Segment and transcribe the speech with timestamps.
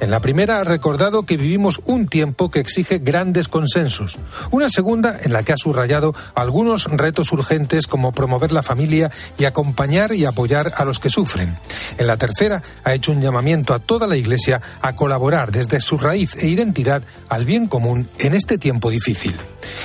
[0.00, 4.18] En la primera ha recordado que vivimos un tiempo que exige grandes consensos.
[4.50, 9.44] Una segunda en la que ha subrayado algunos retos urgentes como promover la familia y
[9.44, 11.56] acompañar y apoyar a los que sufren.
[11.98, 15.98] En la tercera ha hecho un llamamiento a toda la Iglesia a colaborar desde su
[15.98, 19.34] raíz e identidad al bien común en este tiempo difícil.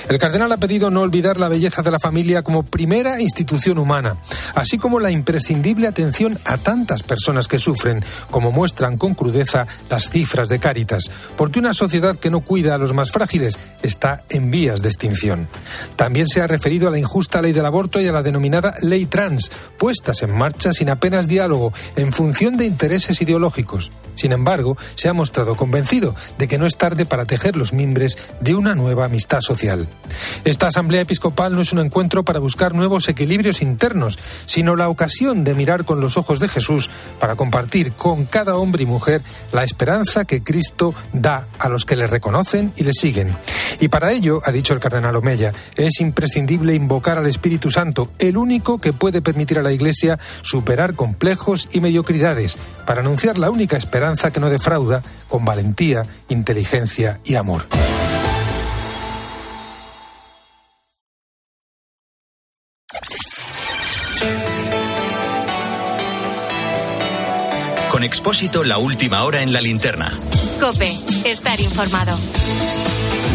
[0.09, 4.17] El cardenal ha pedido no olvidar la belleza de la familia como primera institución humana,
[4.55, 10.00] así como la imprescindible atención a tantas personas que sufren, como muestran con crudeza las
[10.09, 14.51] cifras de Cáritas, porque una sociedad que no cuida a los más frágiles está en
[14.51, 15.47] vías de extinción.
[15.95, 19.05] También se ha referido a la injusta ley del aborto y a la denominada ley
[19.05, 23.91] trans, puestas en marcha sin apenas diálogo, en función de intereses ideológicos.
[24.15, 28.17] Sin embargo, se ha mostrado convencido de que no es tarde para tejer los mimbres
[28.39, 29.87] de una nueva amistad social.
[30.43, 35.43] Esta Asamblea Episcopal no es un encuentro para buscar nuevos equilibrios internos, sino la ocasión
[35.43, 39.21] de mirar con los ojos de Jesús para compartir con cada hombre y mujer
[39.53, 39.90] la esperanza
[40.27, 43.35] que Cristo da a los que le reconocen y le siguen.
[43.79, 48.37] Y para ello, ha dicho el cardenal Omeya, es imprescindible invocar al Espíritu Santo, el
[48.37, 53.77] único que puede permitir a la Iglesia superar complejos y mediocridades, para anunciar la única
[53.77, 57.63] esperanza que no defrauda, con valentía, inteligencia y amor.
[68.11, 70.11] Expósito, la última hora en la linterna.
[70.59, 70.91] Cope,
[71.23, 72.13] estar informado.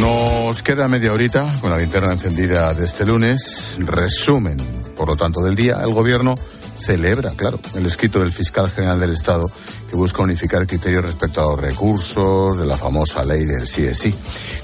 [0.01, 3.79] Nos queda media horita con la linterna encendida de este lunes.
[3.79, 4.59] Resumen,
[4.95, 5.81] por lo tanto, del día.
[5.83, 6.35] El gobierno
[6.79, 9.51] celebra, claro, el escrito del fiscal general del Estado
[9.89, 13.99] que busca unificar criterios respecto a los recursos de la famosa ley del sí es
[13.99, 14.15] sí.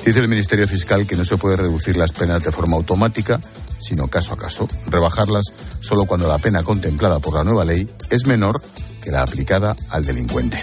[0.05, 3.41] Dice el Ministerio Fiscal que no se puede reducir las penas de forma automática,
[3.79, 4.69] sino caso a caso.
[4.89, 5.47] Rebajarlas
[5.81, 8.61] solo cuando la pena contemplada por la nueva ley es menor
[9.03, 10.63] que la aplicada al delincuente.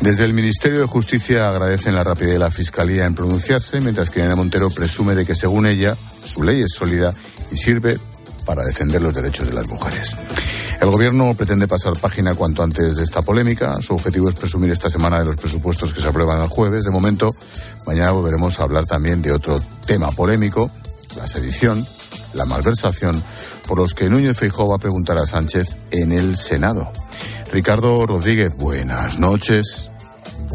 [0.00, 4.20] Desde el Ministerio de Justicia agradecen la rapidez de la Fiscalía en pronunciarse, mientras que
[4.20, 7.14] Irene Montero presume de que, según ella, su ley es sólida
[7.50, 7.98] y sirve
[8.44, 10.14] para defender los derechos de las mujeres.
[10.80, 13.80] El Gobierno pretende pasar página cuanto antes de esta polémica.
[13.80, 16.84] Su objetivo es presumir esta semana de los presupuestos que se aprueban el jueves.
[16.84, 17.34] De momento,
[17.86, 20.70] mañana volveremos a hablar también de otro tema polémico,
[21.16, 21.84] la sedición,
[22.34, 23.20] la malversación,
[23.66, 26.92] por los que Núñez Feijóo va a preguntar a Sánchez en el Senado.
[27.52, 29.90] Ricardo Rodríguez, buenas noches.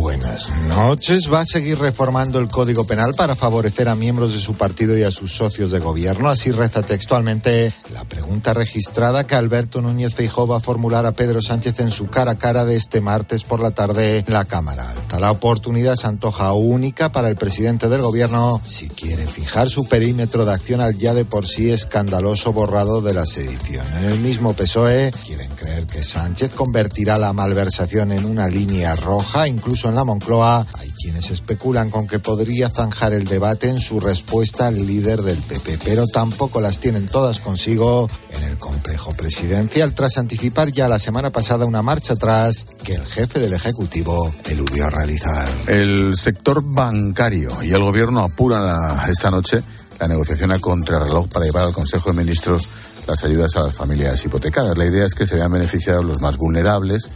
[0.02, 1.32] Buenas noches.
[1.32, 5.04] Va a seguir reformando el Código Penal para favorecer a miembros de su partido y
[5.04, 6.28] a sus socios de gobierno.
[6.28, 11.40] Así reza textualmente la pregunta registrada que Alberto Núñez Feijóo va a formular a Pedro
[11.40, 14.90] Sánchez en su cara a cara de este martes por la tarde en la Cámara
[14.90, 15.20] Alta.
[15.20, 20.46] La oportunidad se antoja única para el presidente del gobierno si quiere fijar su perímetro
[20.46, 23.86] de acción al ya de por sí escandaloso borrado de la sedición.
[23.98, 29.48] En el mismo PSOE quieren creer que Sánchez convertirá la malversación en una línea roja,
[29.48, 34.00] incluso en la Moncloa hay quienes especulan con que podría zanjar el debate en su
[34.00, 39.94] respuesta al líder del PP, pero tampoco las tienen todas consigo en el complejo presidencial
[39.94, 44.90] tras anticipar ya la semana pasada una marcha atrás que el jefe del Ejecutivo eludió
[44.90, 45.48] realizar.
[45.68, 49.62] El sector bancario y el gobierno apuran la- esta noche
[50.00, 52.68] la negociación a contrarreloj para llevar al Consejo de Ministros
[53.08, 54.78] las ayudas a las familias hipotecadas.
[54.78, 57.10] La idea es que se vean beneficiados los más vulnerables.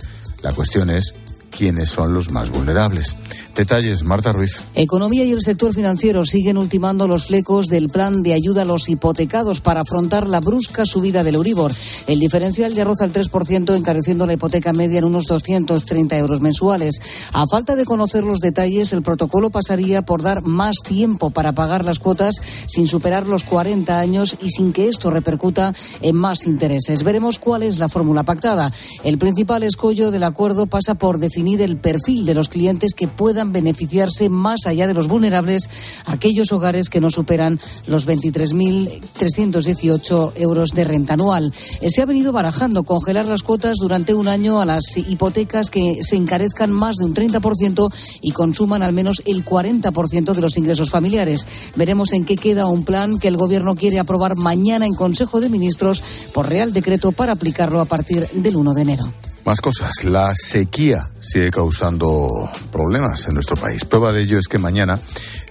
[0.44, 1.14] La cuestión es
[1.56, 3.16] quiénes son los más vulnerables.
[3.56, 4.64] Detalles, Marta Ruiz.
[4.76, 8.90] Economía y el sector financiero siguen ultimando los flecos del plan de ayuda a los
[8.90, 11.72] hipotecados para afrontar la brusca subida del Euribor.
[12.08, 17.00] El diferencial ya roza el 3%, encareciendo la hipoteca media en unos 230 euros mensuales.
[17.32, 21.86] A falta de conocer los detalles, el protocolo pasaría por dar más tiempo para pagar
[21.86, 22.36] las cuotas
[22.68, 27.04] sin superar los 40 años y sin que esto repercuta en más intereses.
[27.04, 28.72] Veremos cuál es la fórmula pactada.
[29.06, 33.45] El principal escollo del acuerdo pasa por definir el perfil de los clientes que puedan
[33.52, 35.70] beneficiarse más allá de los vulnerables,
[36.06, 41.54] aquellos hogares que no superan los 23.318 euros de renta anual.
[41.82, 46.00] Eh, Se ha venido barajando congelar las cuotas durante un año a las hipotecas que
[46.02, 50.90] se encarezcan más de un 30% y consuman al menos el 40% de los ingresos
[50.90, 51.46] familiares.
[51.76, 55.50] Veremos en qué queda un plan que el Gobierno quiere aprobar mañana en Consejo de
[55.50, 56.02] Ministros
[56.34, 59.14] por Real Decreto para aplicarlo a partir del 1 de enero.
[59.46, 60.04] Más cosas.
[60.06, 63.86] La sequía sigue causando problemas en nuestro país.
[63.86, 65.00] Prueba de ello es que mañana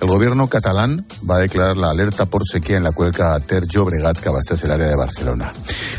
[0.01, 4.19] el gobierno catalán va a declarar la alerta por sequía en la cuenca Ter Llobregat
[4.19, 5.53] que abastece el área de Barcelona.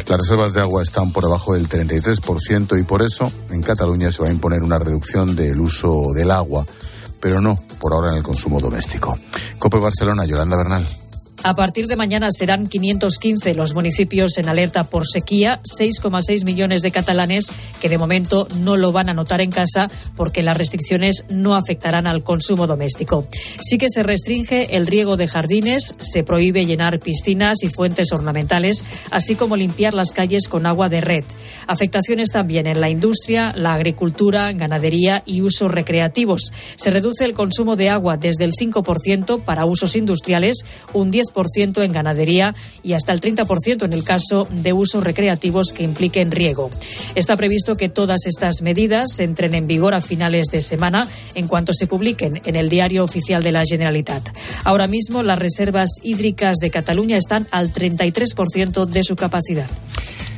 [0.10, 4.22] Las reservas de agua están por debajo del 33% y por eso en Cataluña se
[4.22, 6.66] va a imponer una reducción del uso del agua,
[7.22, 9.18] pero no por ahora en el consumo doméstico.
[9.58, 10.86] Cope Barcelona, Yolanda Bernal.
[11.46, 16.90] A partir de mañana serán 515 los municipios en alerta por sequía, 6,6 millones de
[16.90, 21.54] catalanes que de momento no lo van a notar en casa porque las restricciones no
[21.54, 23.28] afectarán al consumo doméstico.
[23.62, 28.84] Sí que se restringe el riego de jardines, se prohíbe llenar piscinas y fuentes ornamentales,
[29.12, 31.26] así como limpiar las calles con agua de red.
[31.68, 36.52] Afectaciones también en la industria, la agricultura, ganadería y usos recreativos.
[36.76, 41.92] Se reduce el consumo de agua desde el 5% para usos industriales, un 10% en
[41.92, 46.70] ganadería y hasta el 30% en el caso de usos recreativos que impliquen riego.
[47.14, 51.74] Está previsto que todas estas medidas entren en vigor a finales de semana en cuanto
[51.74, 54.30] se publiquen en el Diario Oficial de la Generalitat.
[54.64, 59.68] Ahora mismo las reservas hídricas de Cataluña están al 33% de su capacidad.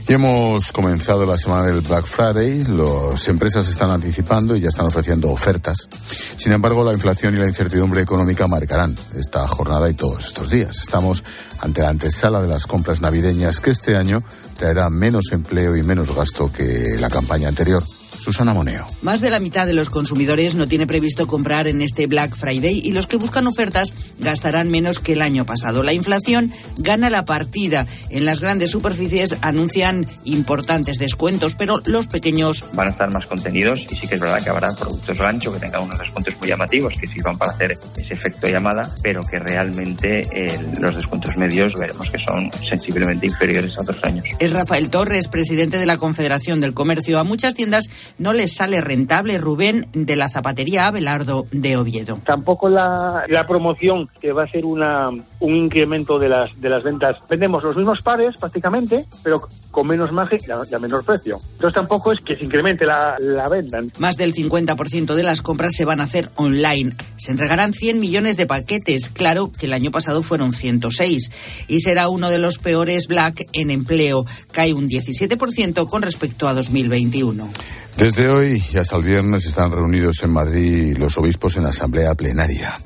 [0.10, 2.64] Y hemos comenzado la semana del Black Friday.
[2.64, 5.90] Las empresas están anticipando y ya están ofreciendo ofertas.
[6.38, 10.80] Sin embargo, la inflación y la incertidumbre económica marcarán esta jornada y todos estos días.
[10.82, 11.26] Estamos
[11.60, 14.24] ante la antesala de las compras navideñas que este año
[14.58, 17.84] traerá menos empleo y menos gasto que la campaña anterior.
[18.18, 18.86] Susana Moneo.
[19.02, 22.82] Más de la mitad de los consumidores no tiene previsto comprar en este Black Friday
[22.84, 25.84] y los que buscan ofertas gastarán menos que el año pasado.
[25.84, 27.86] La inflación gana la partida.
[28.10, 33.86] En las grandes superficies anuncian importantes descuentos, pero los pequeños van a estar más contenidos
[33.90, 36.94] y sí que es verdad que habrá productos gancho que tengan unos descuentos muy llamativos
[37.00, 42.10] que sirvan para hacer ese efecto llamada, pero que realmente eh, los descuentos medios veremos
[42.10, 44.26] que son sensiblemente inferiores a otros años.
[44.40, 47.20] Es Rafael Torres, presidente de la Confederación del Comercio.
[47.20, 52.20] A muchas tiendas no les sale rentable Rubén de la zapatería Abelardo de Oviedo.
[52.24, 55.10] Tampoco la, promoción que va a ser una,
[55.40, 57.18] un incremento de las, de las ventas.
[57.30, 61.40] Vendemos los mismos pares prácticamente, pero con menos margen y a, menor precio.
[61.54, 63.80] Entonces tampoco es que se incremente la, la venta.
[64.00, 66.96] Más del 50% de las compras se van a hacer online.
[67.18, 69.10] Se entregarán 100 millones de paquetes.
[69.10, 71.32] Claro que el año pasado fueron 106.
[71.68, 74.26] Y será uno de los peores Black en empleo.
[74.52, 77.52] Cae un 17% con respecto a 2021.
[77.98, 82.78] Desde hoy y hasta el viernes están reunidos en Madrid los obispos en asamblea plenaria.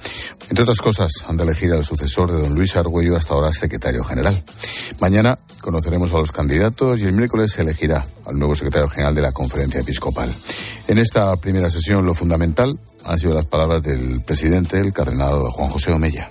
[0.51, 4.03] Entre otras cosas, han de elegir al sucesor de don Luis Argüello, hasta ahora secretario
[4.03, 4.43] general.
[4.99, 9.21] Mañana conoceremos a los candidatos y el miércoles se elegirá al nuevo secretario general de
[9.21, 10.29] la conferencia episcopal.
[10.89, 15.69] En esta primera sesión lo fundamental han sido las palabras del presidente, el cardenal Juan
[15.69, 16.29] José Omeya.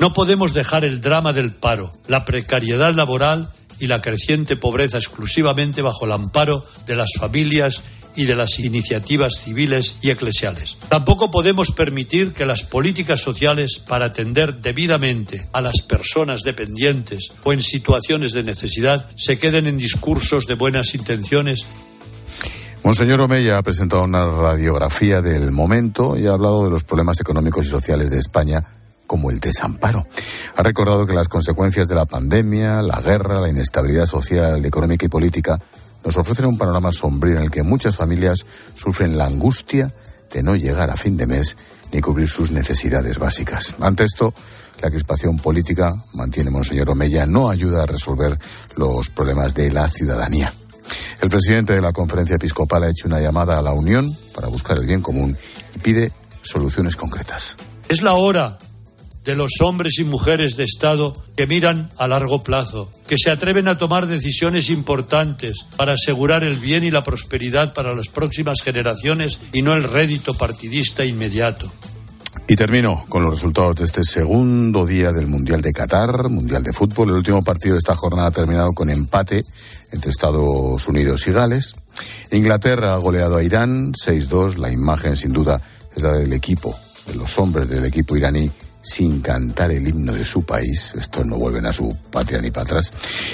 [0.00, 5.82] No podemos dejar el drama del paro, la precariedad laboral y la creciente pobreza exclusivamente
[5.82, 7.84] bajo el amparo de las familias
[8.16, 10.76] y de las iniciativas civiles y eclesiales.
[10.88, 17.52] Tampoco podemos permitir que las políticas sociales para atender debidamente a las personas dependientes o
[17.52, 21.66] en situaciones de necesidad se queden en discursos de buenas intenciones
[22.86, 27.66] Monseñor Omeya ha presentado una radiografía del momento y ha hablado de los problemas económicos
[27.66, 28.64] y sociales de España
[29.08, 30.06] como el desamparo.
[30.54, 35.08] Ha recordado que las consecuencias de la pandemia, la guerra, la inestabilidad social, económica y
[35.08, 35.58] política
[36.06, 39.92] nos ofrecen un panorama sombrío en el que muchas familias sufren la angustia
[40.32, 41.56] de no llegar a fin de mes
[41.92, 43.74] ni cubrir sus necesidades básicas.
[43.80, 44.32] Ante esto,
[44.80, 48.38] la crispación política, mantiene Monseñor Omeya, no ayuda a resolver
[48.76, 50.52] los problemas de la ciudadanía.
[51.20, 54.78] El presidente de la conferencia episcopal ha hecho una llamada a la Unión para buscar
[54.78, 55.36] el bien común
[55.74, 56.12] y pide
[56.42, 57.56] soluciones concretas.
[57.88, 58.58] Es la hora
[59.26, 63.66] de los hombres y mujeres de Estado que miran a largo plazo, que se atreven
[63.66, 69.40] a tomar decisiones importantes para asegurar el bien y la prosperidad para las próximas generaciones
[69.52, 71.70] y no el rédito partidista inmediato.
[72.46, 76.72] Y termino con los resultados de este segundo día del Mundial de Qatar, Mundial de
[76.72, 77.08] Fútbol.
[77.08, 79.42] El último partido de esta jornada ha terminado con empate
[79.90, 81.74] entre Estados Unidos y Gales.
[82.30, 84.58] Inglaterra ha goleado a Irán 6-2.
[84.58, 85.60] La imagen, sin duda,
[85.96, 86.72] es la del equipo,
[87.08, 88.48] de los hombres del equipo iraní
[88.86, 90.94] sin cantar el himno de su país.
[90.96, 92.92] Estos no vuelven a su patria ni para atrás.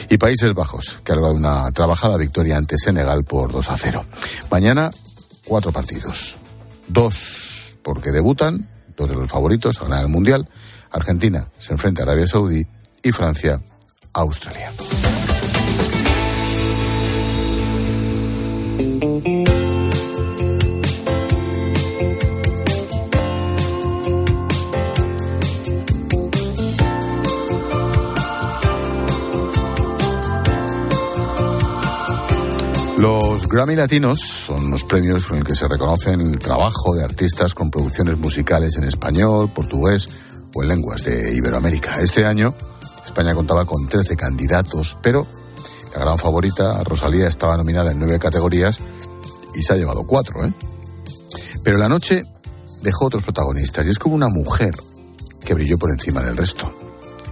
[0.08, 4.04] Y Países Bajos, que ha logrado una trabajada victoria ante Senegal por 2 a 0.
[4.50, 4.90] Mañana,
[5.44, 6.38] cuatro partidos.
[6.88, 10.48] Dos porque debutan, dos de los favoritos a ganar el Mundial.
[10.90, 12.66] Argentina se enfrenta a Arabia Saudí
[13.02, 13.60] y Francia
[14.14, 14.70] a Australia.
[33.02, 37.52] Los Grammy Latinos son los premios con los que se reconocen el trabajo de artistas
[37.52, 40.08] con producciones musicales en español, portugués
[40.54, 42.00] o en lenguas de Iberoamérica.
[42.00, 42.54] Este año
[43.04, 45.26] España contaba con 13 candidatos, pero
[45.92, 48.78] la gran favorita, Rosalía, estaba nominada en nueve categorías
[49.56, 50.44] y se ha llevado cuatro.
[50.44, 50.52] ¿eh?
[51.64, 52.22] Pero la noche
[52.82, 54.76] dejó otros protagonistas y es como una mujer
[55.44, 56.72] que brilló por encima del resto.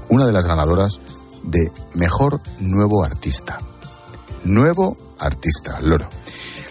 [0.09, 0.99] una de las ganadoras
[1.45, 3.59] de Mejor Nuevo Artista.
[4.43, 5.10] Nuevo Artista,
[5.83, 6.09] Loro.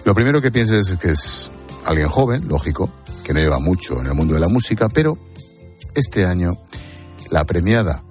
[0.05, 1.51] Lo primero que pienses es que es
[1.85, 2.89] alguien joven, lógico,
[3.23, 5.17] que no lleva mucho en el mundo de la música, pero
[5.93, 6.57] este año
[7.29, 8.03] la premiada,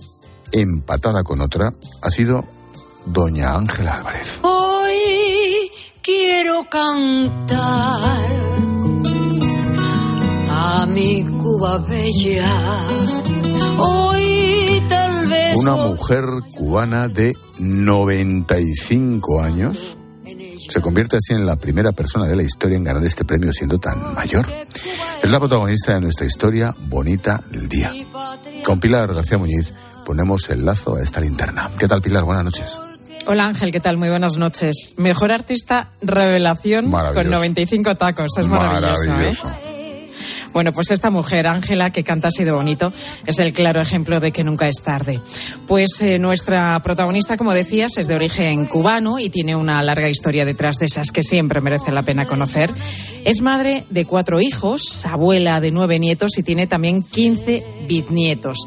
[0.53, 2.45] empatada con otra, ha sido
[3.07, 4.39] Doña Ángela Álvarez.
[4.43, 5.71] Hoy
[6.03, 8.01] quiero cantar
[10.51, 12.87] a mi Cuba bella.
[13.79, 15.57] Hoy tal vez.
[15.57, 19.98] Una mujer cubana de 95 años
[20.69, 23.79] se convierte así en la primera persona de la historia en ganar este premio siendo
[23.79, 24.47] tan mayor.
[25.23, 27.93] Es la protagonista de nuestra historia bonita del día.
[28.65, 29.73] Con Pilar García Muñiz
[30.05, 31.71] ponemos el lazo a esta linterna.
[31.79, 32.25] ¿Qué tal, Pilar?
[32.25, 32.81] Buenas noches.
[33.27, 33.99] Hola Ángel, ¿qué tal?
[33.99, 34.95] Muy buenas noches.
[34.97, 38.39] Mejor artista, revelación con 95 tacos.
[38.39, 39.05] Es maravilloso.
[39.05, 39.09] ¿eh?
[39.09, 39.49] maravilloso.
[39.49, 39.78] ¿eh?
[40.59, 42.93] Bueno, pues esta mujer, Ángela, que canta así de bonito,
[43.27, 45.21] es el claro ejemplo de que nunca es tarde.
[45.69, 50.45] Pues eh, nuestra protagonista, como decías, es de origen cubano y tiene una larga historia
[50.45, 52.75] detrás de esas que siempre merece la pena conocer.
[53.25, 58.59] Es madre de cuatro hijos, abuela de nueve nietos y tiene también 15 bisnietos.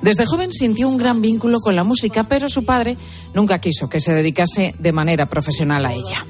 [0.00, 2.96] Desde joven sintió un gran vínculo con la música, pero su padre
[3.34, 6.24] nunca quiso que se dedicase de manera profesional a ella.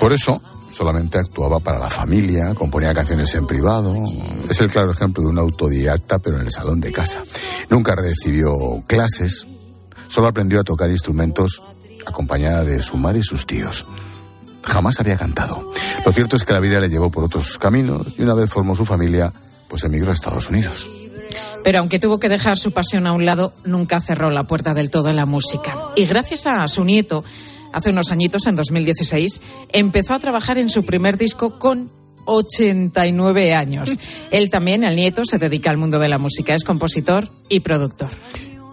[0.00, 0.42] Por eso,
[0.76, 3.94] solamente actuaba para la familia, componía canciones en privado.
[4.48, 7.22] Es el claro ejemplo de un autodidacta, pero en el salón de casa.
[7.70, 9.46] Nunca recibió clases,
[10.08, 11.62] solo aprendió a tocar instrumentos
[12.04, 13.86] acompañada de su madre y sus tíos.
[14.62, 15.72] Jamás había cantado.
[16.04, 18.74] Lo cierto es que la vida le llevó por otros caminos y una vez formó
[18.74, 19.32] su familia,
[19.68, 20.90] pues emigró a Estados Unidos.
[21.64, 24.90] Pero aunque tuvo que dejar su pasión a un lado, nunca cerró la puerta del
[24.90, 25.74] todo en la música.
[25.96, 27.24] Y gracias a su nieto,
[27.76, 31.90] hace unos añitos, en 2016, empezó a trabajar en su primer disco con
[32.24, 33.98] 89 años.
[34.30, 38.08] Él también, el nieto, se dedica al mundo de la música, es compositor y productor.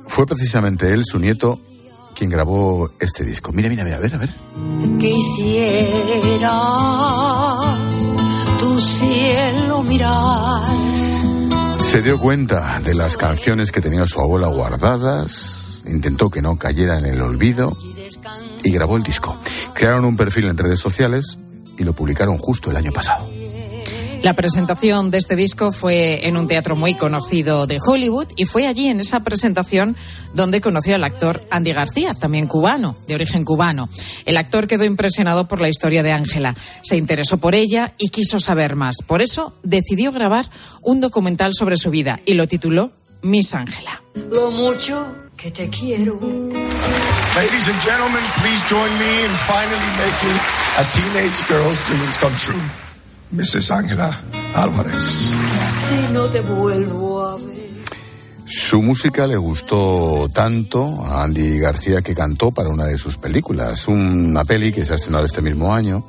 [0.07, 1.59] Fue precisamente él, su nieto,
[2.13, 3.51] quien grabó este disco.
[3.51, 4.29] Mira, mira, mira, a ver, a ver.
[4.99, 6.59] Quisiera
[8.59, 10.61] tu cielo mirar.
[11.79, 16.99] Se dio cuenta de las canciones que tenía su abuela guardadas, intentó que no cayera
[16.99, 17.75] en el olvido
[18.63, 19.37] y grabó el disco.
[19.73, 21.37] Crearon un perfil en redes sociales
[21.77, 23.27] y lo publicaron justo el año pasado.
[24.23, 28.67] La presentación de este disco fue en un teatro muy conocido de Hollywood y fue
[28.67, 29.97] allí en esa presentación
[30.33, 33.89] donde conoció al actor Andy García, también cubano, de origen cubano.
[34.25, 38.39] El actor quedó impresionado por la historia de Ángela, se interesó por ella y quiso
[38.39, 38.95] saber más.
[39.05, 40.49] Por eso decidió grabar
[40.81, 42.93] un documental sobre su vida y lo tituló
[43.23, 44.01] Miss Ángela.
[44.31, 45.05] Lo mucho
[45.35, 46.17] que te quiero.
[47.35, 50.37] Ladies and gentlemen, please join me in finally making
[50.77, 52.61] a teenage girl's dreams come true.
[53.33, 53.71] Mrs.
[53.71, 54.21] Ángela
[54.53, 55.33] Álvarez.
[55.79, 57.63] Si no te vuelvo a ver.
[58.45, 63.87] Su música le gustó tanto a Andy García que cantó para una de sus películas,
[63.87, 66.05] una peli que se ha estrenado este mismo año,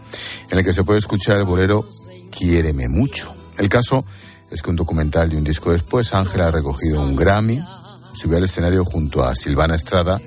[0.51, 1.89] en la que se puede escuchar el bolero
[2.31, 3.35] Quiéreme mucho.
[3.57, 4.05] El caso
[4.51, 7.65] es que un documental y un disco después, Ángela ha recogido un Grammy,
[8.13, 10.21] subió al escenario junto a Silvana Estrada,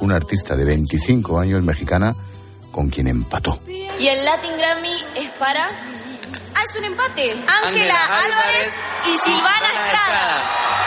[0.00, 2.14] una artista de 25 años mexicana
[2.70, 3.60] con quien empató.
[3.66, 5.68] Y el Latin Grammy es para
[6.56, 7.32] Ah, es un empate.
[7.64, 8.72] Ángela Álvarez
[9.04, 10.85] y Silvana Estrada.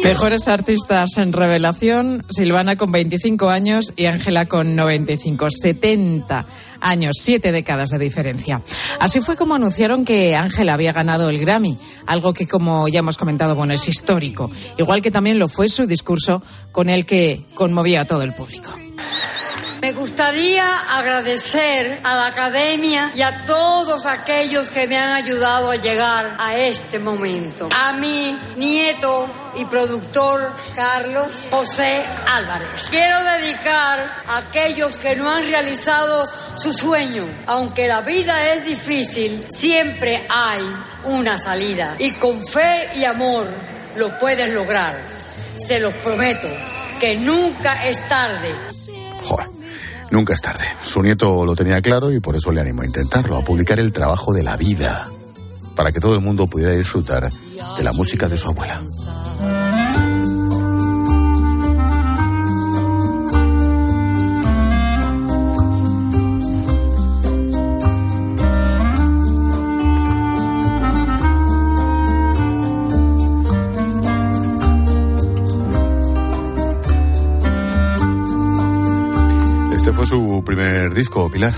[0.04, 6.46] Mejores artistas en revelación, Silvana con 25 años y Ángela con 95, 70
[6.80, 8.62] años, siete décadas de diferencia.
[8.98, 11.76] Así fue como anunciaron que Ángela había ganado el Grammy,
[12.06, 15.86] algo que como ya hemos comentado, bueno, es histórico, igual que también lo fue su
[15.86, 16.42] discurso
[16.72, 18.70] con el que conmovía a todo el público.
[19.80, 25.76] Me gustaría agradecer a la academia y a todos aquellos que me han ayudado a
[25.76, 27.70] llegar a este momento.
[27.74, 32.88] A mi nieto y productor Carlos José Álvarez.
[32.90, 37.24] Quiero dedicar a aquellos que no han realizado su sueño.
[37.46, 40.62] Aunque la vida es difícil, siempre hay
[41.04, 41.96] una salida.
[41.98, 43.46] Y con fe y amor
[43.96, 45.00] lo puedes lograr.
[45.58, 46.48] Se los prometo
[47.00, 48.54] que nunca es tarde.
[50.10, 50.64] Nunca es tarde.
[50.82, 53.92] Su nieto lo tenía claro y por eso le animó a intentarlo, a publicar el
[53.92, 55.08] trabajo de la vida,
[55.76, 58.82] para que todo el mundo pudiera disfrutar de la música de su abuela.
[80.10, 81.54] Su primer disco, Pilar.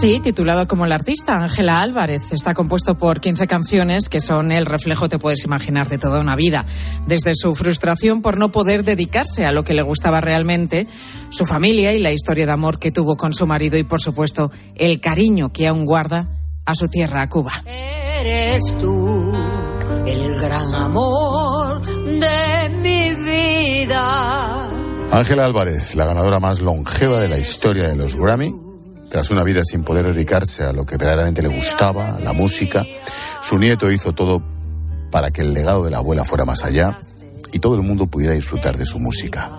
[0.00, 2.32] Sí, titulado como el artista, Ángela Álvarez.
[2.32, 6.34] Está compuesto por 15 canciones que son el reflejo, te puedes imaginar, de toda una
[6.34, 6.64] vida.
[7.06, 10.86] Desde su frustración por no poder dedicarse a lo que le gustaba realmente,
[11.28, 14.50] su familia y la historia de amor que tuvo con su marido y, por supuesto,
[14.76, 16.28] el cariño que aún guarda
[16.64, 17.52] a su tierra, a Cuba.
[17.66, 19.34] Eres tú
[20.06, 24.81] el gran amor de mi vida.
[25.12, 28.54] Ángela Álvarez, la ganadora más longeva de la historia de los Grammy
[29.10, 32.82] tras una vida sin poder dedicarse a lo que verdaderamente le gustaba, la música,
[33.42, 34.42] su nieto hizo todo
[35.10, 36.98] para que el legado de la abuela fuera más allá
[37.52, 39.50] y todo el mundo pudiera disfrutar de su música.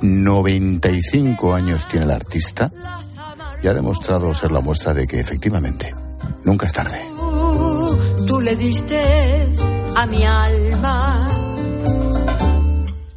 [0.00, 2.70] 95 años tiene el artista
[3.64, 5.92] y ha demostrado ser la muestra de que efectivamente
[6.44, 7.00] nunca es tarde.
[8.28, 9.02] Tú le diste
[9.96, 11.39] a mi alma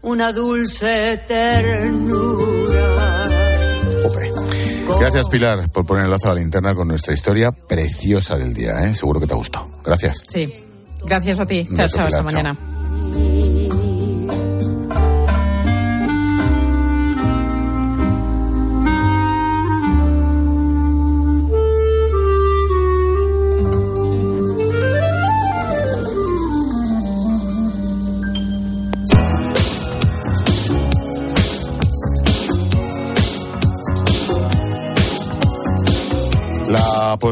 [0.04, 2.94] una dulce ternura
[5.00, 8.86] Gracias, Pilar, por poner el lazo a la linterna con nuestra historia preciosa del día.
[8.86, 8.96] ¿eh?
[8.96, 9.68] Seguro que te ha gustado.
[9.84, 10.24] Gracias.
[10.30, 10.54] Sí.
[11.04, 11.68] Gracias a ti.
[11.76, 12.08] chao, chao.
[12.08, 12.56] Hasta mañana.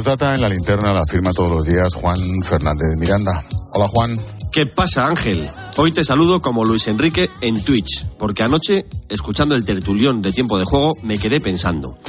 [0.03, 3.39] En la linterna la firma todos los días Juan Fernández Miranda.
[3.73, 4.19] Hola Juan.
[4.51, 5.47] ¿Qué pasa Ángel?
[5.77, 10.57] Hoy te saludo como Luis Enrique en Twitch, porque anoche, escuchando el tertulión de tiempo
[10.57, 11.99] de juego, me quedé pensando.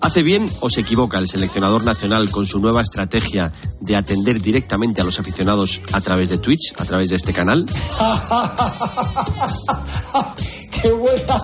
[0.00, 5.02] ¿Hace bien o se equivoca el seleccionador nacional con su nueva estrategia de atender directamente
[5.02, 7.66] a los aficionados a través de Twitch, a través de este canal?
[10.82, 11.36] ¡Qué buena!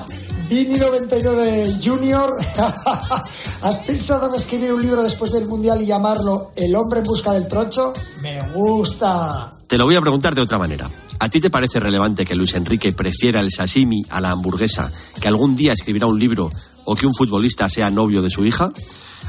[0.48, 2.38] Vini 99 Junior.
[3.62, 7.32] ¿Has pensado en escribir un libro después del Mundial y llamarlo El hombre en busca
[7.32, 7.92] del trocho?
[8.22, 9.52] Me gusta.
[9.66, 10.88] Te lo voy a preguntar de otra manera.
[11.20, 14.90] ¿A ti te parece relevante que Luis Enrique prefiera el sashimi a la hamburguesa,
[15.20, 16.48] que algún día escribirá un libro
[16.84, 18.72] o que un futbolista sea novio de su hija?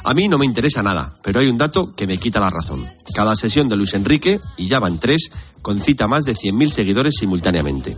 [0.04, 2.86] A mí no me interesa nada, pero hay un dato que me quita la razón.
[3.14, 5.30] Cada sesión de Luis Enrique, y ya van tres,
[5.62, 7.98] concita más de 100.000 seguidores simultáneamente.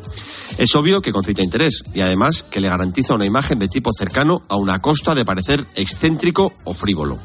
[0.57, 4.41] Es obvio que concita interés y además que le garantiza una imagen de tipo cercano
[4.49, 7.19] a una costa de parecer excéntrico o frívolo.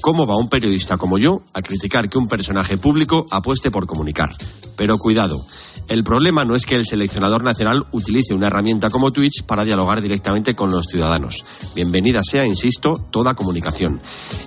[0.00, 4.34] ¿Cómo va un periodista como yo a criticar que un personaje público apueste por comunicar?
[4.76, 5.44] Pero cuidado,
[5.88, 10.00] el problema no es que el seleccionador nacional utilice una herramienta como Twitch para dialogar
[10.00, 11.44] directamente con los ciudadanos.
[11.74, 14.00] Bienvenida sea, insisto, toda comunicación.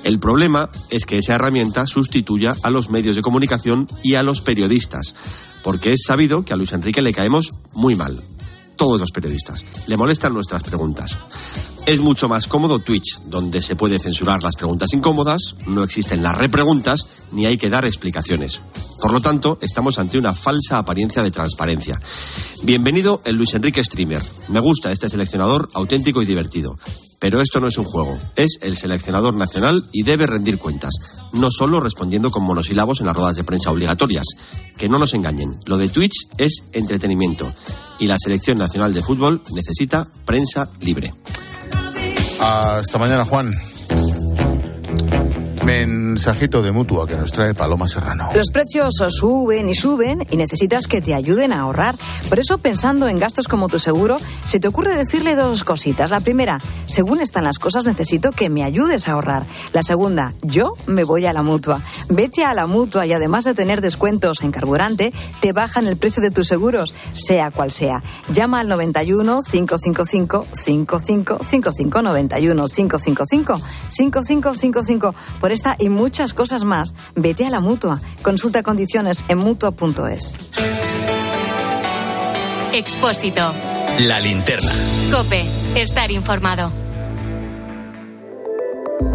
[0.03, 4.41] El problema es que esa herramienta sustituya a los medios de comunicación y a los
[4.41, 5.15] periodistas,
[5.63, 8.19] porque es sabido que a Luis Enrique le caemos muy mal.
[8.75, 9.65] Todos los periodistas.
[9.87, 11.17] Le molestan nuestras preguntas.
[11.85, 16.37] Es mucho más cómodo Twitch, donde se puede censurar las preguntas incómodas, no existen las
[16.37, 18.61] repreguntas, ni hay que dar explicaciones.
[19.01, 21.99] Por lo tanto, estamos ante una falsa apariencia de transparencia.
[22.63, 24.23] Bienvenido el Luis Enrique Streamer.
[24.47, 26.77] Me gusta este seleccionador auténtico y divertido.
[27.19, 30.91] Pero esto no es un juego, es el seleccionador nacional y debe rendir cuentas,
[31.33, 34.25] no solo respondiendo con monosílabos en las ruedas de prensa obligatorias.
[34.77, 37.53] Que no nos engañen, lo de Twitch es entretenimiento
[37.99, 41.13] y la selección nacional de fútbol necesita prensa libre.
[42.43, 43.51] Hasta mañana, Juan.
[45.65, 48.31] Mensajito de mutua que nos trae Paloma Serrano.
[48.35, 51.95] Los precios suben y suben y necesitas que te ayuden a ahorrar.
[52.27, 56.09] Por eso, pensando en gastos como tu seguro, se te ocurre decirle dos cositas.
[56.09, 59.45] La primera, según están las cosas, necesito que me ayudes a ahorrar.
[59.71, 61.81] La segunda, yo me voy a la mutua.
[62.09, 66.21] Vete a la mutua y además de tener descuentos en carburante, te bajan el precio
[66.21, 68.03] de tus seguros, sea cual sea.
[68.33, 77.45] Llama al 91 555 5555 91 555 5555 por esta y muchas cosas más, vete
[77.45, 78.01] a la mutua.
[78.21, 80.37] Consulta condiciones en mutua.es.
[82.73, 83.53] Expósito.
[83.99, 84.71] La linterna.
[85.11, 85.45] Cope.
[85.75, 86.82] Estar informado.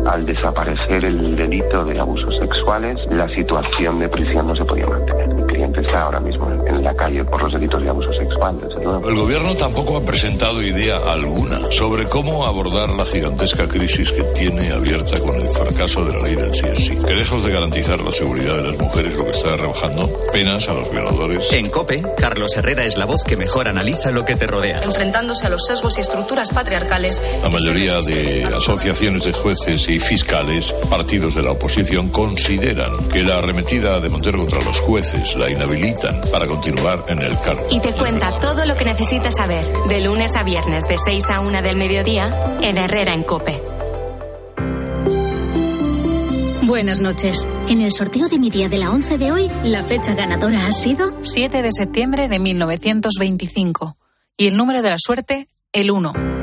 [0.06, 5.28] Al desaparecer el delito de abusos sexuales, la situación de prisión no se podía mantener.
[5.34, 8.74] Mi cliente está ahora mismo en la calle por los delitos de abusos sexuales.
[8.76, 14.70] El gobierno tampoco ha presentado idea alguna sobre cómo abordar la gigantesca crisis que tiene
[14.70, 16.96] abierta con el fracaso de la ley del sí.
[16.96, 20.74] Que lejos de garantizar la seguridad de las mujeres, lo que está rebajando penas a
[20.74, 21.52] los violadores.
[21.52, 24.82] En COPE, Carlos Herrera es la voz que mejor analiza lo que te rodea.
[24.82, 27.22] Enfrentándose a los sesgos y estructuras patriarcales.
[27.42, 33.38] La mayoría de asociaciones de jueces y fiscales, partidos de la oposición consideran que la
[33.38, 37.66] arremetida de Montero contra los jueces la inhabilitan para continuar en el cargo.
[37.70, 41.40] Y te cuenta todo lo que necesitas saber, de lunes a viernes de 6 a
[41.40, 43.60] 1 del mediodía, en Herrera en Cope.
[46.62, 47.48] Buenas noches.
[47.68, 50.72] En el sorteo de mi día de la 11 de hoy, la fecha ganadora ha
[50.72, 53.96] sido 7 de septiembre de 1925.
[54.36, 56.37] Y el número de la suerte, el 1.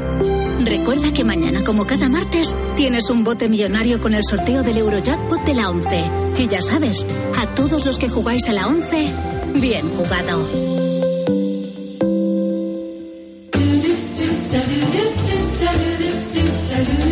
[0.66, 5.46] Recuerda que mañana, como cada martes, tienes un bote millonario con el sorteo del Eurojackpot
[5.46, 6.10] de la 11.
[6.40, 7.06] Y ya sabes,
[7.38, 9.08] a todos los que jugáis a la 11,
[9.62, 10.75] bien jugado.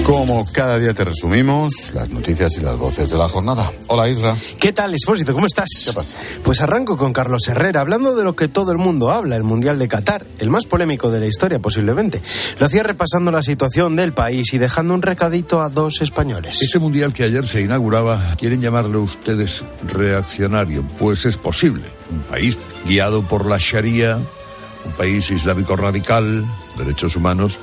[0.06, 3.72] Como cada día te resumimos las noticias y las voces de la jornada.
[3.88, 4.36] Hola Isra.
[4.60, 5.34] ¿Qué tal, Expósito?
[5.34, 5.68] ¿Cómo estás?
[5.86, 6.18] ¿Qué pasa?
[6.44, 9.80] Pues arranco con Carlos Herrera, hablando de lo que todo el mundo habla, el Mundial
[9.80, 12.22] de Qatar, el más polémico de la historia posiblemente.
[12.60, 16.62] Lo hacía repasando la situación del país y dejando un recadito a dos españoles.
[16.62, 20.84] Este Mundial que ayer se inauguraba, ¿quieren llamarlo ustedes reaccionario?
[21.00, 21.86] Pues es posible.
[22.12, 26.44] Un país guiado por la Sharia, un país islámico radical,
[26.78, 27.58] derechos humanos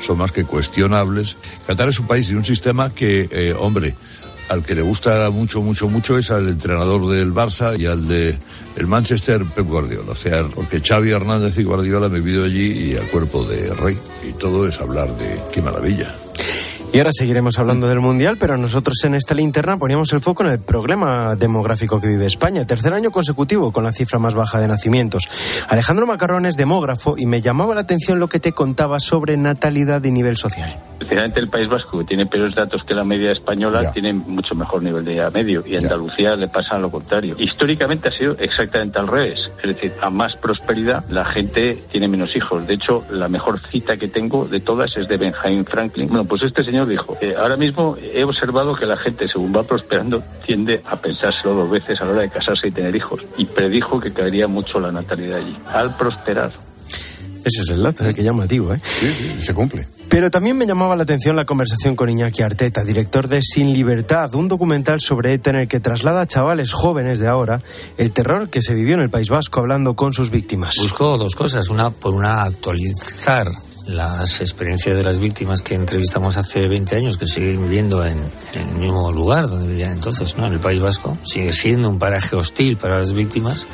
[0.00, 1.36] son más que cuestionables.
[1.66, 3.94] Qatar es un país y un sistema que, eh, hombre,
[4.48, 8.36] al que le gusta mucho, mucho, mucho es al entrenador del Barça y al de
[8.76, 10.12] el Manchester, Pep Guardiola.
[10.12, 13.98] O sea, porque Xavi Hernández y Guardiola me vivido allí y al cuerpo de rey.
[14.28, 16.23] Y todo es hablar de qué maravilla.
[16.94, 20.50] Y ahora seguiremos hablando del Mundial, pero nosotros en esta linterna poníamos el foco en
[20.50, 22.62] el problema demográfico que vive España.
[22.62, 25.24] Tercer año consecutivo con la cifra más baja de nacimientos.
[25.68, 30.04] Alejandro Macarrón es demógrafo y me llamaba la atención lo que te contaba sobre natalidad
[30.04, 30.72] y nivel social.
[31.00, 34.80] Especialmente el País Vasco, que tiene peores datos que la media española, tiene mucho mejor
[34.80, 35.64] nivel de medio.
[35.66, 37.34] Y a Andalucía le pasa lo contrario.
[37.36, 39.50] Históricamente ha sido exactamente al revés.
[39.64, 42.68] Es decir, a más prosperidad la gente tiene menos hijos.
[42.68, 46.06] De hecho, la mejor cita que tengo de todas es de Benjamin Franklin.
[46.06, 49.62] Bueno, pues este señor dijo, eh, ahora mismo he observado que la gente, según va
[49.62, 53.20] prosperando, tiende a pensárselo dos veces a la hora de casarse y tener hijos.
[53.36, 55.56] Y predijo que caería mucho la natalidad allí.
[55.66, 56.52] Al prosperar.
[57.44, 58.80] Ese es el dato, el que llamativo, ¿eh?
[58.82, 59.86] Sí, sí, se cumple.
[60.08, 64.34] Pero también me llamaba la atención la conversación con Iñaki Arteta, director de Sin Libertad,
[64.34, 67.60] un documental sobre ETA en el que traslada a chavales jóvenes de ahora
[67.98, 70.74] el terror que se vivió en el País Vasco hablando con sus víctimas.
[70.80, 71.68] Busco dos cosas.
[71.68, 73.48] Una, por una, actualizar
[73.86, 78.18] las experiencias de las víctimas que entrevistamos hace 20 años, que siguen viviendo en,
[78.54, 80.46] el mismo lugar donde vivían entonces, ¿no?
[80.46, 83.66] en el País Vasco, sigue siendo un paraje hostil para las víctimas.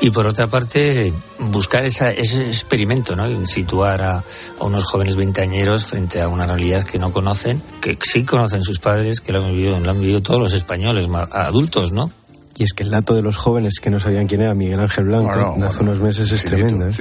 [0.00, 3.26] Y por otra parte, buscar esa, ese experimento, ¿no?
[3.26, 4.24] en situar a,
[4.60, 9.20] unos jóvenes veinteañeros frente a una realidad que no conocen, que sí conocen sus padres,
[9.20, 12.10] que lo han vivido, lo han vivido todos los españoles, adultos, ¿no?
[12.60, 15.04] Y es que el dato de los jóvenes que no sabían quién era Miguel Ángel
[15.04, 16.90] Blanco hace unos meses es tremendo.
[16.90, 16.92] ¿eh?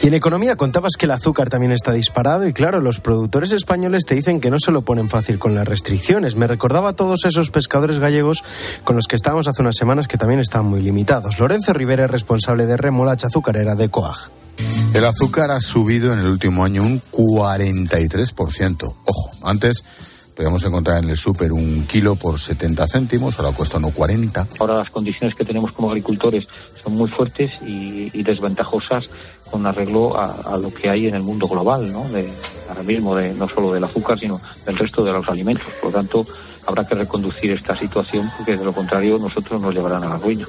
[0.00, 4.06] Y en economía contabas que el azúcar también está disparado y claro, los productores españoles
[4.06, 6.36] te dicen que no se lo ponen fácil con las restricciones.
[6.36, 8.42] Me recordaba a todos esos pescadores gallegos
[8.82, 11.38] con los que estábamos hace unas semanas que también están muy limitados.
[11.38, 14.30] Lorenzo Rivera es responsable de remolacha azucarera de COAG.
[14.94, 18.94] El azúcar ha subido en el último año un 43%.
[19.04, 19.84] Ojo, antes
[20.38, 24.46] podíamos encontrar en el súper un kilo por 70 céntimos, ahora cuesta 1,40.
[24.60, 26.46] Ahora las condiciones que tenemos como agricultores
[26.80, 29.10] son muy fuertes y, desventajosas
[29.50, 32.08] con arreglo a, lo que hay en el mundo global, ¿no?
[32.10, 32.30] De,
[32.68, 35.66] ahora mismo, de, no solo del azúcar, sino del resto de los alimentos.
[35.80, 36.24] Por lo tanto,
[36.68, 40.46] habrá que reconducir esta situación porque de lo contrario nosotros nos llevarán a la ruina.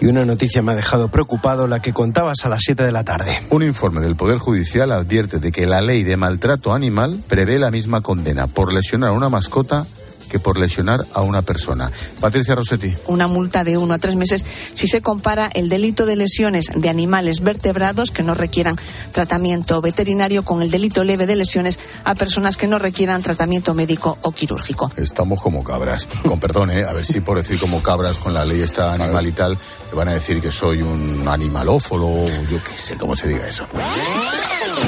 [0.00, 3.04] Y una noticia me ha dejado preocupado, la que contabas a las 7 de la
[3.04, 3.42] tarde.
[3.50, 7.70] Un informe del Poder Judicial advierte de que la ley de maltrato animal prevé la
[7.70, 9.86] misma condena por lesionar a una mascota
[10.34, 11.92] que por lesionar a una persona.
[12.20, 12.92] Patricia Rossetti.
[13.06, 16.88] Una multa de uno a tres meses si se compara el delito de lesiones de
[16.88, 18.76] animales vertebrados que no requieran
[19.12, 24.18] tratamiento veterinario con el delito leve de lesiones a personas que no requieran tratamiento médico
[24.22, 24.90] o quirúrgico.
[24.96, 26.08] Estamos como cabras.
[26.26, 26.82] Con perdón, ¿eh?
[26.82, 29.56] a ver si por decir como cabras con la ley esta animal y tal,
[29.92, 33.68] me van a decir que soy un animalófolo, yo qué sé cómo se diga eso.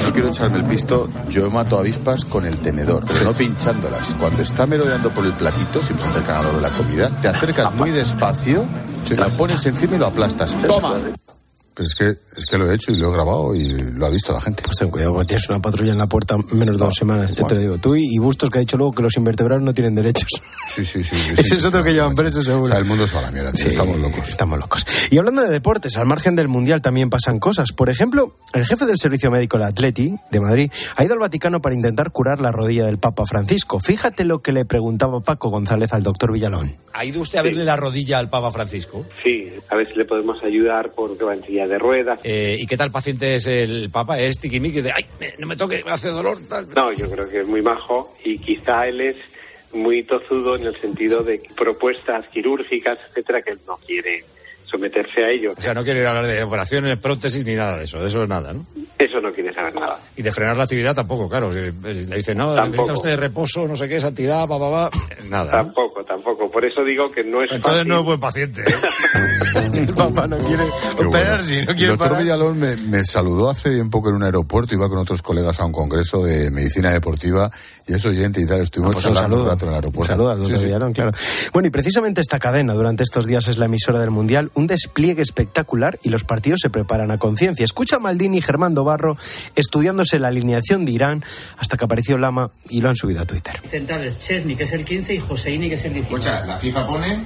[0.03, 4.13] No quiero echarme el pisto, yo mato avispas con el tenedor, pero no pinchándolas.
[4.19, 7.73] Cuando está merodeando por el platito, siempre se acercan a de la comida, te acercas
[7.75, 8.65] muy despacio,
[9.05, 10.57] se la pones encima y lo aplastas.
[10.67, 10.95] ¡Toma!
[11.77, 14.09] Pero es que, es que lo he hecho y lo he grabado y lo ha
[14.09, 14.63] visto la gente.
[14.63, 17.45] Pues ten cuidado, porque tienes una patrulla en la puerta menos de dos semanas, yo
[17.45, 17.77] te lo digo.
[17.77, 20.27] Tú y, Bustos, que ha dicho luego que los invertebrados no tienen derechos.
[20.67, 21.15] Sí, sí, sí.
[21.37, 22.65] Ese es otro que llevan preso, seguro.
[22.65, 24.29] O sea, el mundo es a la mierda, estamos locos.
[24.29, 24.85] Estamos locos.
[25.09, 27.71] Y hablando de deportes, al margen del Mundial también pasan cosas.
[27.71, 31.61] Por ejemplo, el jefe del Servicio Médico del Atleti, de Madrid, ha ido al Vaticano
[31.61, 33.79] para intentar curar la rodilla del Papa Francisco.
[33.79, 36.75] Fíjate lo que le preguntaba Paco González al doctor Villalón.
[36.97, 39.05] ¿Ha ido usted a verle la rodilla al Papa Francisco?
[39.23, 42.19] Sí, a ver si le podemos ayudar porque va en silla de ruedas.
[42.23, 44.19] Eh, ¿Y qué tal paciente es el Papa?
[44.19, 45.05] ¿Es tiquimiqui de, ay,
[45.37, 46.39] no me toque, me hace dolor?
[46.49, 46.67] Tal.
[46.75, 49.15] No, yo creo que es muy majo y quizá él es
[49.73, 54.23] muy tozudo en el sentido de propuestas quirúrgicas, etcétera, que él no quiere
[54.69, 55.53] someterse a ello.
[55.57, 58.29] O sea, no quiere hablar de operaciones, prótesis ni nada de eso, de eso es
[58.29, 58.65] nada, ¿no?
[58.99, 59.99] Eso no quiere saber nada.
[60.15, 61.49] Y de frenar la actividad tampoco, claro.
[61.51, 64.89] Le dice, no, necesita usted reposo, no sé qué, santidad, va, va, va.
[65.29, 65.51] Nada.
[65.51, 66.16] Tampoco, tampoco.
[66.51, 67.87] Por eso digo que no es Entonces fácil.
[67.89, 68.61] no es buen paciente.
[68.61, 68.75] ¿eh?
[69.87, 70.63] El papá no quiere
[71.07, 72.23] operar si no El quiere doctor parar.
[72.23, 75.65] Villalón me, me saludó hace un poco en un aeropuerto, iba con otros colegas a
[75.65, 77.51] un congreso de medicina deportiva
[77.87, 79.99] y es oyente y tal, estuvimos Pues un rato en el aeropuerto.
[80.13, 80.65] Un saludo al doctor Sí, sí.
[80.67, 81.11] Villalón, claro.
[81.53, 85.21] Bueno, y precisamente esta cadena durante estos días es la emisora del Mundial, un despliegue
[85.21, 87.63] espectacular y los partidos se preparan a conciencia.
[87.65, 89.17] Escucha a Maldini y Germán Barro
[89.55, 91.23] estudiándose la alineación de Irán
[91.57, 93.59] hasta que apareció Lama y lo han subido a Twitter.
[93.65, 96.36] Centrales, Chesney, que es el 15, y Joseini, que es el 19.
[96.45, 97.19] La FIFA pone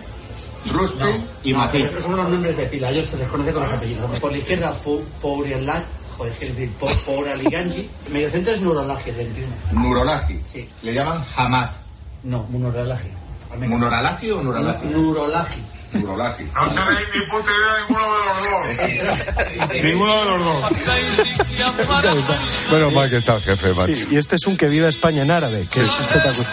[0.71, 1.85] Ruspe y no, Matip.
[1.85, 4.19] Esos son los nombres de pila, ellos se les conoce con los apellidos.
[4.19, 4.73] Por la izquierda,
[5.21, 5.83] Pourialat,
[6.17, 6.71] joder, que es decir,
[7.05, 7.89] Pouraliganji.
[8.11, 9.47] Medio centro es Nurolaji, el 21.
[9.73, 10.39] Nurolaji.
[10.45, 10.69] Sí.
[10.83, 11.69] Le llaman Hamad.
[12.23, 13.09] No, Nurolaji.
[13.57, 14.87] ¿Munoralaji o Nuralaji?
[14.87, 15.61] Nurolaji.
[15.93, 16.43] Nurolaji.
[16.55, 18.37] No tenéis ni puta idea ninguno de los
[19.59, 19.73] dos.
[19.83, 20.57] ninguno de los dos.
[22.71, 23.93] Menos mal que está el jefe, macho.
[23.93, 26.47] Sí, y este es un que viva España en árabe, que es espectacular.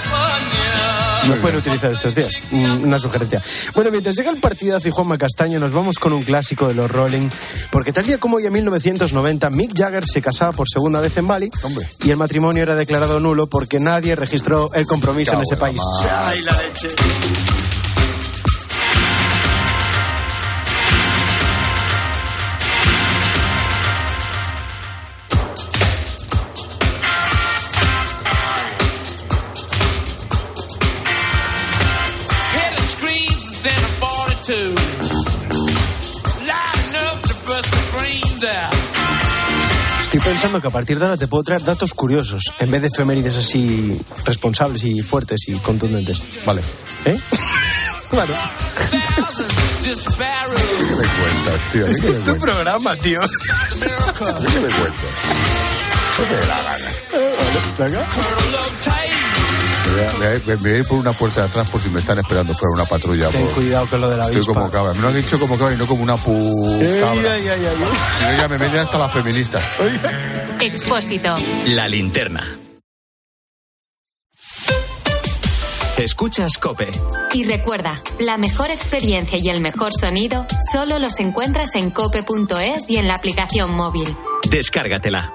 [1.28, 2.32] No pueden utilizar estos días.
[2.50, 3.42] Mm, Una sugerencia.
[3.74, 6.90] Bueno, mientras llega el partidazo y Juanma Castaño, nos vamos con un clásico de los
[6.90, 7.28] Rolling.
[7.70, 11.26] Porque tal día como hoy en 1990, Mick Jagger se casaba por segunda vez en
[11.26, 11.50] Bali.
[12.04, 15.80] Y el matrimonio era declarado nulo porque nadie registró el compromiso en ese país.
[16.24, 16.88] ¡Ay, la leche!
[40.02, 42.86] Estoy pensando que a partir de ahora te puedo traer datos curiosos, en vez de
[42.88, 46.22] efemérides así responsables y fuertes y contundentes.
[46.46, 46.62] Vale.
[47.04, 47.18] ¿Eh?
[48.10, 48.32] Claro.
[48.90, 49.02] ¿Qué me
[51.04, 51.84] cuentas, tío?
[51.84, 52.38] ¿Qué me Es tu cuentas?
[52.38, 53.20] programa, tío.
[53.20, 55.10] ¿Qué me cuentas?
[56.16, 56.90] ¿Qué te da la gana?
[57.78, 58.06] Me voy a-
[59.98, 62.00] me voy a- me voy a ir por una puerta de atrás por si me
[62.00, 63.28] están esperando fuera una patrulla.
[63.28, 64.54] Ten por- cuidado con lo de la Estoy avispa.
[64.54, 64.94] como cabra.
[64.94, 66.32] Me lo han dicho como cabra y no como una pu...
[66.80, 67.32] Ey, cabra.
[67.32, 67.76] ay, ay, ay,
[68.18, 69.64] Si no, ya me meten hasta las feministas.
[70.60, 71.34] Expósito.
[71.68, 72.58] La linterna.
[75.96, 76.88] Escuchas Cope.
[77.32, 82.98] Y recuerda, la mejor experiencia y el mejor sonido solo los encuentras en cope.es y
[82.98, 84.08] en la aplicación móvil.
[84.48, 85.34] Descárgatela.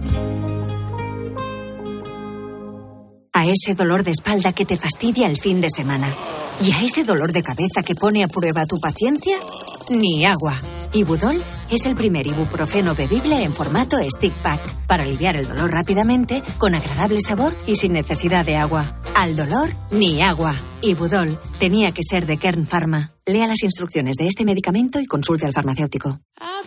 [3.41, 6.13] A ese dolor de espalda que te fastidia el fin de semana.
[6.63, 9.35] Y a ese dolor de cabeza que pone a prueba tu paciencia,
[9.89, 10.61] ni agua.
[10.93, 16.43] Ibudol es el primer ibuprofeno bebible en formato stick pack para aliviar el dolor rápidamente,
[16.57, 18.99] con agradable sabor y sin necesidad de agua.
[19.15, 20.53] Al dolor, ni agua.
[20.81, 23.13] Ibudol tenía que ser de Kern Pharma.
[23.25, 26.19] Lea las instrucciones de este medicamento y consulte al farmacéutico.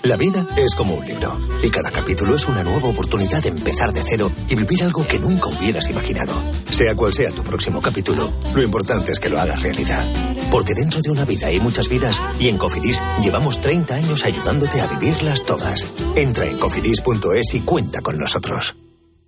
[0.05, 3.93] La vida es como un libro y cada capítulo es una nueva oportunidad de empezar
[3.93, 6.33] de cero y vivir algo que nunca hubieras imaginado.
[6.71, 10.07] Sea cual sea tu próximo capítulo, lo importante es que lo hagas realidad.
[10.51, 14.81] Porque dentro de una vida hay muchas vidas y en Cofidis llevamos 30 años ayudándote
[14.83, 15.89] a vivirlas todas.
[16.15, 18.77] Entra en cofidis.es y cuenta con nosotros.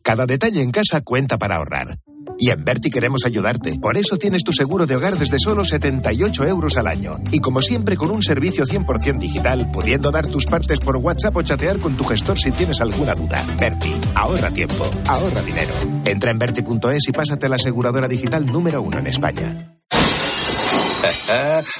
[0.02, 1.98] Cada detalle en casa cuenta para ahorrar.
[2.38, 3.78] Y en Berti queremos ayudarte.
[3.80, 7.18] Por eso tienes tu seguro de hogar desde solo 78 euros al año.
[7.32, 11.42] Y como siempre, con un servicio 100% digital, pudiendo dar tus partes por WhatsApp o
[11.42, 13.44] chatear con tu gestor si tienes alguna duda.
[13.58, 15.72] Berti, ahorra tiempo, ahorra dinero.
[16.04, 19.75] Entra en Berti.es y pásate a la aseguradora digital número uno en España.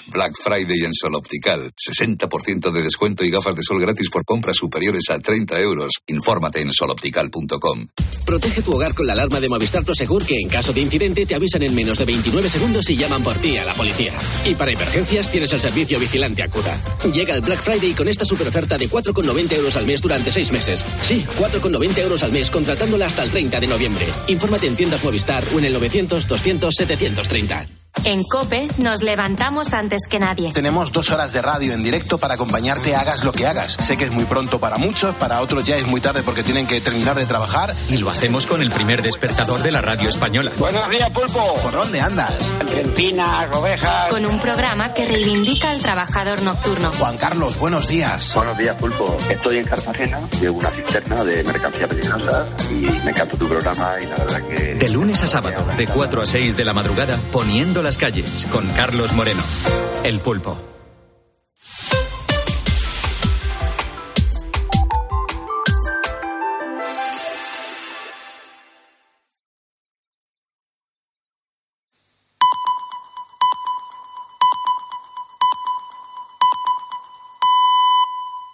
[0.09, 1.73] Black Friday en Sol Optical.
[1.75, 5.93] 60% de descuento y gafas de sol gratis por compras superiores a 30 euros.
[6.07, 7.87] Infórmate en soloptical.com.
[8.27, 11.35] Protege tu hogar con la alarma de Movistar Prosegur que en caso de incidente te
[11.35, 14.13] avisan en menos de 29 segundos y llaman por ti a la policía.
[14.45, 16.79] Y para emergencias tienes el servicio Vigilante Acuda.
[17.13, 20.53] Llega el Black Friday con esta super oferta de 4,90 euros al mes durante 6
[20.53, 20.85] meses.
[21.03, 24.07] Sí, 4,90 euros al mes contratándola hasta el 30 de noviembre.
[24.27, 27.76] Infórmate en tiendas Movistar o en el 900 200 730.
[28.05, 30.53] En Cope nos levantamos antes que nadie.
[30.53, 33.77] Tenemos dos horas de radio en directo para acompañarte hagas lo que hagas.
[33.81, 36.67] Sé que es muy pronto para muchos, para otros ya es muy tarde porque tienen
[36.67, 37.75] que terminar de trabajar.
[37.89, 40.53] Y lo hacemos con el primer despertador de la radio española.
[40.59, 41.55] Buenos días, Pulpo.
[41.63, 42.53] ¿Por dónde andas?
[42.61, 44.13] Argentina, ovejas.
[44.13, 46.93] Con un programa que reivindica al trabajador nocturno.
[46.93, 48.35] Juan Carlos, buenos días.
[48.35, 49.17] Buenos días, Pulpo.
[49.29, 54.07] Estoy en Cartagena, llevo una cisterna de mercancía peligrosa y me encanta tu programa y
[54.07, 54.75] la verdad que...
[54.75, 58.67] De lunes a sábado, de 4 a 6 de la madrugada, poniendo las calles, con
[58.71, 59.41] Carlos Moreno.
[60.03, 60.76] El pulpo